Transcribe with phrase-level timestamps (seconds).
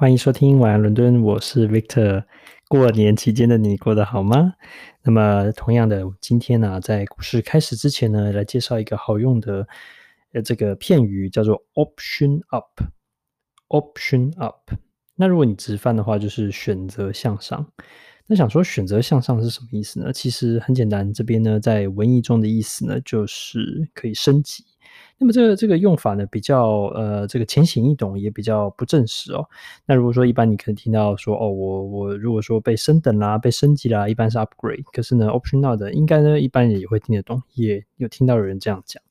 [0.00, 2.24] 欢迎收听晚安伦敦，我是 Victor。
[2.68, 4.54] 过年期间的你过得好吗？
[5.02, 9.68] 那么同样的，今天呢、在股市开始之前呢，来介绍一个好用的
[10.32, 12.80] 呃这个片语，叫做 Option Up。
[13.68, 14.70] Option Up。
[15.16, 17.70] 那如果你直翻的话，就是选择向上。
[18.26, 20.10] 那想说选择向上是什么意思呢？
[20.14, 24.64] 其实很简单，这边呢在文艺中的意思呢，就是可以升级。
[25.18, 29.46] 那么这个这个用法呢，比较呃这个浅显易懂，也比较不正式哦。
[29.86, 34.84] 那如果说一般你可能听到说哦，我我如果说被升等啦，被升级啦，一般是 upgrade。
[34.92, 39.02] 可是呢 optional 的应该呢，一般也会听得懂，也有听到有人这样讲。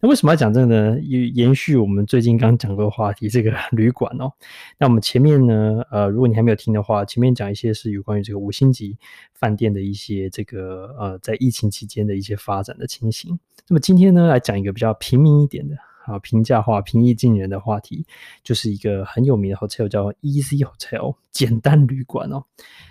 [0.00, 0.98] 那为什么要讲这个呢？
[1.00, 4.32] 延续我们最近刚讲过的话题，这个 旅馆哦。
[4.78, 8.96] 那我们前面呢，呃，如果你还没有听的话，前面讲一些是有关于这个五星级
[9.34, 13.38] 饭店的一些这个呃，在疫情期间的一些发展的情形。
[13.68, 15.76] 那么今天呢，来讲一个比较平民一点的。
[16.10, 18.04] 啊，平价化、平易近人的话题，
[18.42, 22.44] 就是一个很有名的 hotel，叫 Easy Hotel，简单旅馆哦。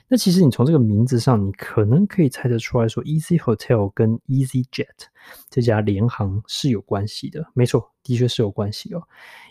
[0.08, 4.88] 那其实你从这个名字上，你可能可以猜得出来说，Easy Hotel 跟 EasyJet
[5.50, 7.46] 这家联航是有关系的。
[7.54, 9.04] 没错，的确是有关系哦。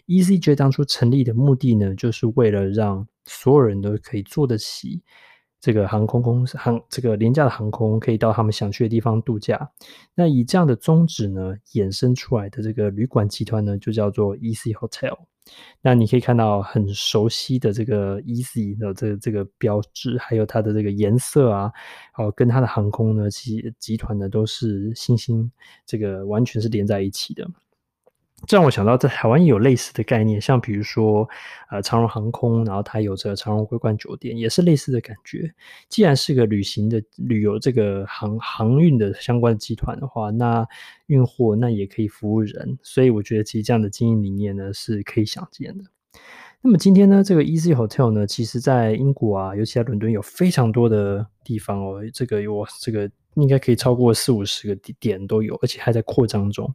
[0.07, 5.03] EasyJet 当初成立的目的呢，就是为了让所有人都可以坐得起。
[5.61, 9.71] 这个航空公司航这个廉价的航空可以到他们想去的地方度假。
[10.15, 15.19] 那以这样的宗旨呢，衍生出来的这个旅馆集团呢，就叫做 Easy Hotel。
[15.81, 21.73] 那你可以看到很熟悉的这个 Easy 的这个这个标志，还有它的这个颜色啊，
[22.19, 25.51] 哦，跟它的航空呢，其集团呢都是星星，
[25.87, 27.49] 这个完全是连在一起的。
[28.47, 31.29] 这让我想到，在台湾也有类似的概念，像比如说，
[31.71, 35.53] 呃，长荣航空，然后它有着长荣桂冠酒店，也是类似的感觉。
[35.89, 40.67] 既然是个旅行的旅游这个航航运的相关集团的话，那
[41.07, 45.85] 运货那也可以服务人，所以我觉得其实这样的经营理念呢是可以想见的。
[46.63, 53.11] 那么今天呢，这个 Easy Hotel 呢，其实在英国啊，尤其在伦敦有非常多的地方哦，这个有这个。
[53.35, 56.73] 应该可以超过四五十个点都有，而且还在扩张中。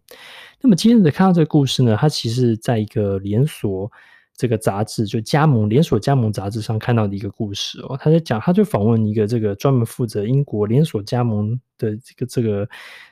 [0.61, 3.91] 那么今天的看到这个故事呢，它其实在一个连锁
[4.35, 7.97] 这个杂志，就加盟连锁加盟杂志上看到的一个故事哦。
[7.99, 12.69] 他在讲，他就访问一个这个专门负责英国连锁加盟的这个这个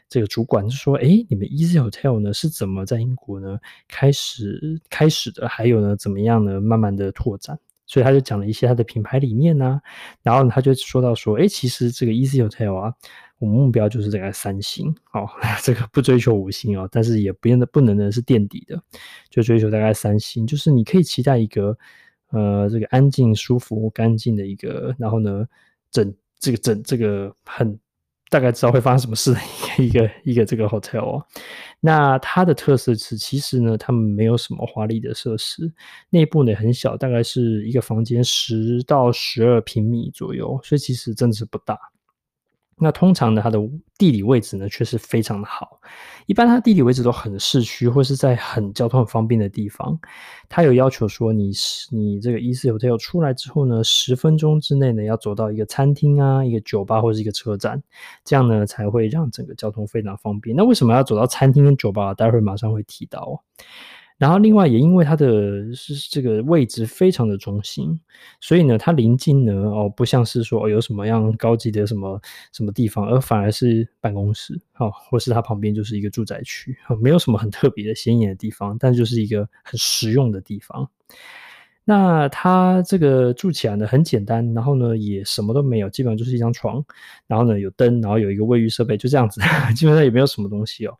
[0.09, 5.47] 这个主管，就说：“诶，你们 Easy Hotel 呢是怎么在英国呢开始开始的？
[5.47, 7.59] 还有呢，怎么样呢，慢慢的拓展？”
[7.91, 9.81] 所以他就讲了一些他的品牌理念呐、
[10.23, 12.93] 然后他就说到说：“诶，其实这个 Easy Hotel 啊。”
[13.41, 15.27] 我们目标就是这个三星哦，
[15.63, 18.79] 这个不追求五星哦，但是也不变得不能的是垫底的，
[19.31, 21.75] 就追求大概三星，就是你可以期待一个
[22.29, 25.43] 呃这个安静、舒服、干净的一个，然后呢
[25.89, 27.79] 整这个整这个很
[28.31, 29.39] 大概知道会发生什么事的
[29.77, 31.25] 一个 一个这个 hotel 哦。
[31.81, 35.69] 那它的特色是，其实呢，他们没有什么华丽的设施，
[36.09, 41.77] 内部呢很小，大概是一个房间十到十二平米左右，所以其实真的是不大。
[42.83, 43.59] 那通常呢，它的
[43.95, 45.79] 地理位置呢却是非常的好。
[46.25, 49.99] 一般它地理位置都很市区，或是在很交通很方便的地方。
[50.49, 51.51] 它有要求说你，
[51.91, 57.81] 你你这个 Easy Hotel 出来之后呢，十分钟之内呢要走到一个餐厅啊、一个酒吧或是一个车站，
[58.25, 60.55] 这样呢才会让整个交通非常方便。
[60.55, 62.13] 那为什么要走到餐厅跟酒吧？
[62.15, 63.39] 待会马上会提到哦。
[64.21, 67.99] 然后，另外也因为它的是这个位置非常的中心，
[68.39, 72.21] 所以呢，它临近呢哦，不像是说有什么样高级的什么
[72.53, 80.87] 什么地方，而反而是办公室哦，或是它旁边就是一个住宅区，没有什么很特别的显眼的地方，但就是一个很实用的地方。
[81.83, 86.83] 那它这个住起来呢很简单，然后呢也什么都没有，基本上就是一张床，
[87.27, 89.41] 然后呢有灯，然后有一个卫浴设备，就这样子，
[89.75, 90.97] 基本上也没有什么东西哦。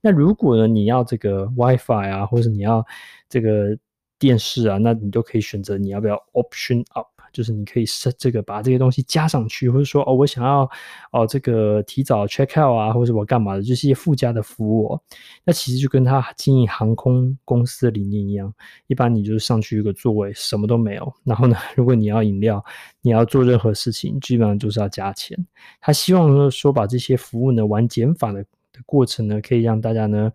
[0.00, 2.84] 那如果呢你要这个 WiFi 啊，或者你要
[3.28, 3.76] 这个
[4.18, 7.11] 电视啊，那你都可以选择你要不要 Option Up。
[7.32, 10.68] 就是你可以设这个把这些东西加上去，或者说哦，我想要
[11.10, 15.02] 哦这个提早 check out 啊，或者我干嘛的，就是一些附加的服务哦。
[15.44, 18.52] 那其实就跟他经营航空公司的理念一样，
[18.86, 21.12] 一般你就是上去一个座位，什么都没有。
[21.24, 22.64] 然后呢，如果你要饮料，
[23.00, 25.38] 你要做任何事情，基本上就是要加钱。
[25.80, 30.32] 他希望说把这些服务呢玩减法的的过程呢，可以让大家呢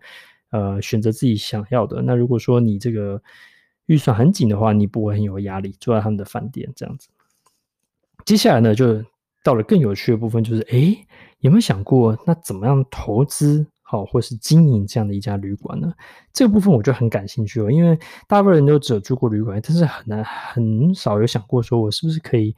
[0.50, 2.02] 呃选择自己想要的。
[2.02, 3.22] 那如果说你这个。
[3.88, 7.08] 预算很紧的话，你不会很有压力，住在他们的饭店这样子。
[8.24, 9.02] 接下来呢，就
[9.42, 10.98] 到了更有趣的部分，就是诶，
[11.40, 15.92] 有没有想过，那怎么样投资好，或是经营这样的一家旅馆呢？
[16.32, 22.54] 这个部分我就很感兴趣了，因为大部分人都只有住过旅馆，但是很难很少有想过说，我是不是可以。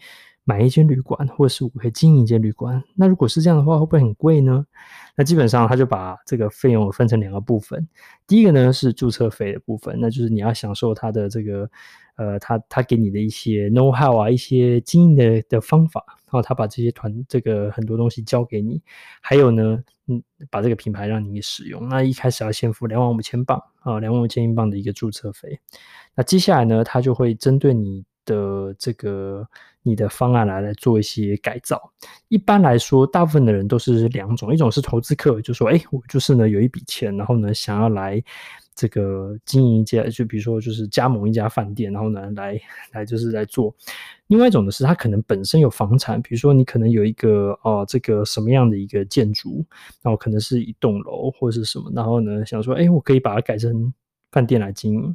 [0.50, 2.82] 买一间旅馆，或是我可以经营一间旅馆。
[2.96, 4.66] 那如果是这样的话，会不会很贵呢？
[5.14, 7.86] 那基本上他就把这个费用分成两个部分。
[8.26, 11.70] 第一个呢是注册费的部分，那就是你要享受它的这个
[12.16, 18.82] 呃，他他给你的一些 know how 啊，一些经营的的方法，然后他把这些团这个很多东西交给你，
[19.20, 20.20] 还有呢，嗯，
[20.50, 21.88] 把这个品牌让你使用。
[21.88, 25.60] 那一开始要先付两万五千镑啊，两万五千英镑的一个注册费。
[26.16, 29.46] 那接下来呢，他就会针对你的这个
[29.82, 31.80] 你的方案来来做一些改造。
[32.28, 38.22] 一般来说，大部分的人都是两种，一种是投资客，就说，哎，我就是呢有一笔钱，然后呢想要来。
[38.72, 42.58] 这个经营一家，就比如说就是加盟一家饭店，然后呢，来
[42.92, 43.74] 来就是来做。
[44.28, 49.62] 另外一种呢是，他可能本身有房产，比如说你可能有一个哦，这个什么样的一个建筑，
[50.00, 53.92] 然后可能是一栋楼或者是什么，然后呢想说，哎，我可以把它改成
[54.32, 55.14] 饭店来经营。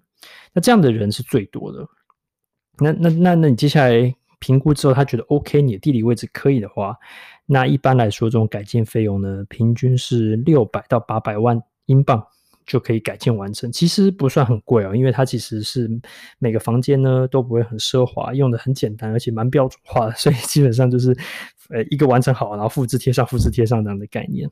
[0.54, 1.88] 那这样的人是最多的。
[2.80, 6.96] 那那那那你接下来评估之后，他觉得 OK，你的地理位置可以的话，
[7.46, 12.24] 那一般来说这种改建费用呢，平均是六百到八百万英镑。
[12.68, 15.88] 就可以改建完成，其实不算很贵哦，因为它其实是
[16.40, 21.16] 每个房间呢都不会很奢华，用的很简单，而且蛮标准化的，所以基本上就是
[21.70, 24.50] 呃一个完成好，然后复制贴上，复制贴上这样的概念。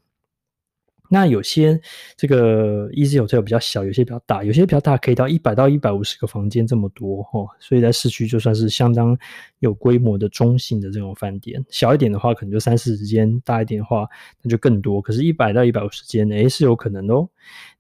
[1.09, 1.79] 那有些
[2.17, 9.15] 这个 Easy Hotel 比较小，有些比较大，有些比较大可以到一百到一百五十个房间这么多哦，所以在市区就算是相当
[9.59, 11.63] 有规模的中型的这种饭店。
[11.69, 14.07] 小一点的话可能就三四十间，大一点的话
[14.41, 15.01] 那就更多。
[15.01, 17.29] 可是，一百到一百五十间，诶，是有可能的哦。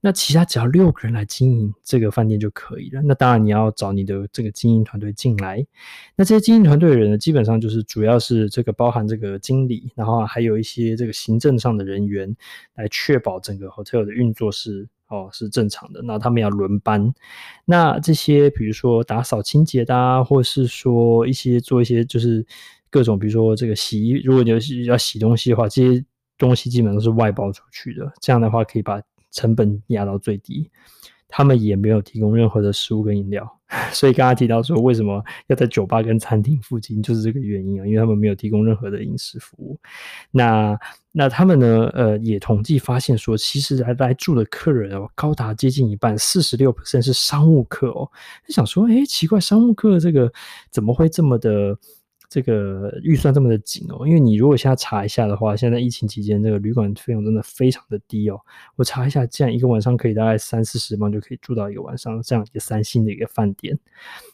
[0.01, 3.01] 那其他只要六个人来经营这个饭店就可以了。
[3.01, 5.65] 那当然你要找你的这个经营团队进来。
[6.15, 12.35] 那这些经营团队的人呢，基本上就是主要是这个包含这个经理，然后还有一些这个行政上的人员
[12.75, 16.01] 来确确保整个 hotel 的运作是哦是正常的。
[16.01, 17.13] 那他们要轮班。
[17.63, 22.43] 那这些比如说打扫清洁的啊，或是说一些做一些就是
[22.89, 24.49] 各种比如说这个洗衣，如果你
[24.85, 26.03] 要洗东西的话，这些
[26.39, 28.11] 东西基本上都是外包出去的。
[28.19, 28.99] 这样的话可以把
[29.29, 30.71] 成本压到最低，
[31.35, 33.43] 他们也没有提供任何的食物跟饮料，
[33.91, 39.79] 所以刚刚提到说为什么要在酒吧跟餐厅附近，就是这个原因啊，因为他们没有提供任何的饮食服务。
[40.29, 40.77] 那
[41.11, 41.89] 那他们呢？
[41.95, 48.07] 呃，也统计发现说，其实来来住的客人哦，高达接近一半，四十六%是商务客哦。
[48.47, 50.31] 就想说，诶，奇怪，商务客这个
[50.69, 51.75] 怎么会这么的？
[52.33, 58.39] 这个预算这么的紧哦，因为你如果现在查一下的话，现在疫情期间这个旅馆费用真的非常的低哦。
[58.75, 63.77] 我查一下，这样一个晚上可以大概三四十万就可以住到一个晚上，这样一个三星的一个饭店。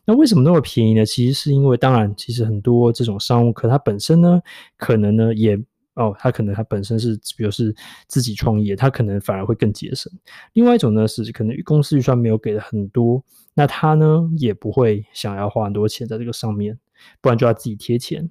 [0.06, 1.06] 那为什么那么便宜呢？
[1.06, 4.42] 其实是因为，当然，其实很多这种商务客，它本身呢，
[4.78, 5.62] 可能呢也
[5.96, 7.76] 哦，他可能他本身是，比如是
[8.08, 10.10] 自己创业，他可能反而会更节省。
[10.54, 13.22] 另外一种呢是，可能公司预算没有给的很多，
[13.54, 16.80] 那他呢也不会想要花很多钱在这个上面。
[17.22, 18.30] 不然就要自己贴钱。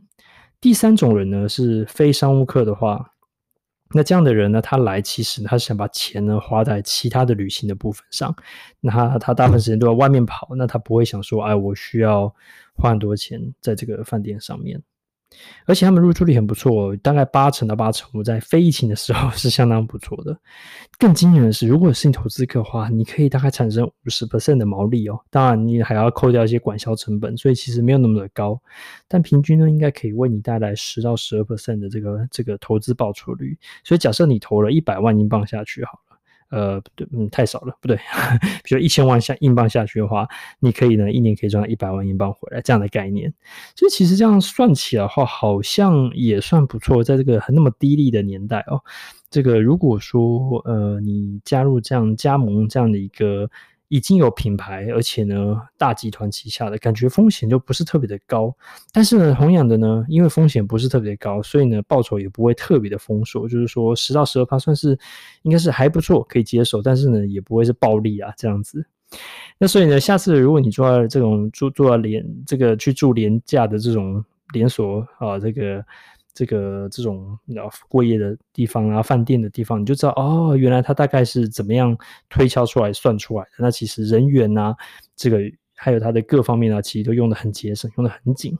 [0.61, 3.13] 第三种人呢是非商务客的话，
[3.95, 8.35] 那这样的人呢，他来其实他是想把钱呢花在其他的旅行的部分上。
[8.81, 12.35] 那他他大部分时间都在外面跑，那他不会想说，哎，我需要
[12.75, 14.83] 花很多钱在这个饭店上面。
[15.67, 20.37] 而且他们入住率很不错，大概八成到八成五，在非疫情的时候是相当不错的。
[20.99, 25.21] 更惊人的是，如果是你投资客的话，你可以大概产生五十 percent 的毛利哦。
[25.31, 28.61] 当然，你还要扣掉一些管销成本，所以其实没有那么的高。
[29.07, 33.57] 但平均呢，应该可以为你带来十到十二 percent 的这个这个投资报酬率。
[33.85, 36.01] 所以假设你投了一百万英镑下去，好。
[36.51, 37.97] 呃，不对，嗯，太少了，不对。
[38.65, 40.27] 比如一千万下英镑下去的话，
[40.61, 43.33] 你可以呢，一年可以赚一百万英镑回来，这样的概念。
[43.75, 47.03] 所以其实这样算起来的话，好像也算不错。
[47.05, 48.81] 在这个很那么低利的年代哦，
[49.31, 53.51] 这个如果说呃，你加入这样加盟这样的一个。
[53.89, 58.55] 已经有品牌，而且呢，大集团旗下的感觉风险就不是特别的高。
[58.93, 63.49] 但是呢，同样的呢，因为风险不是特别的高，所以呢，报酬也不会特别的丰硕。
[63.49, 64.99] 就是说，十到十二趴算是
[65.43, 66.83] 应该是还不错，可以接受。
[66.83, 68.85] 但是呢，也不会是暴利啊这样子。
[69.59, 75.85] 那所以呢，下次如果你做这种做做连这个去住廉价的这种连锁啊，这个。
[76.39, 77.37] 这个这种
[77.89, 83.51] 过夜的地方啊，饭店的地方，你就知道哦，原来它大概是怎么样推敲出来、算出来的。
[83.59, 84.73] 那其实人员啊，
[85.17, 85.41] 这个
[85.75, 88.57] 还有它的各方面啊，其实都用得很节省，用得很紧。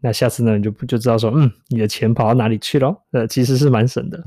[0.00, 2.96] 那下次呢，你就不就知道说，嗯，你的钱跑到哪里去了？
[3.10, 4.18] 呃，其实是蛮省的。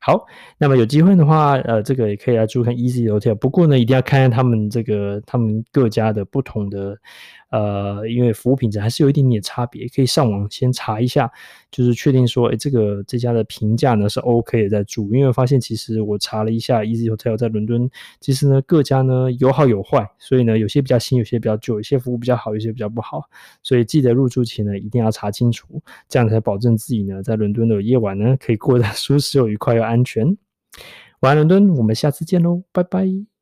[0.00, 0.24] 好，
[0.56, 3.34] 那么有机会的话，呃，这个也可以来住看 Easy Hotel。
[3.34, 6.96] 不过呢，一定要看看他们这个他们各家的不同的。
[7.50, 11.30] 呃，因为服务品质还是有一点点差别，可以上网先查一下，
[11.70, 15.12] 就是确定说，哎，这个这家的评价呢是 OK 的，在住。
[15.14, 17.90] 因为发现其实我查了一下，Easy Hotel 在伦敦，
[18.20, 23.22] 其实呢各家呢有好有坏，所以呢有些比较新，有些比较旧，有些服务比较好，有些比较不好。
[23.62, 30.36] 所以记得入住前呢一定要查清楚，这样才保证自己呢在伦敦的夜晚呢可以过得 舒适又愉快又安全。
[31.20, 33.39] 晚安伦敦，我们下次见喽，拜拜。